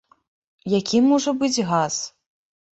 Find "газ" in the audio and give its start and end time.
1.71-1.95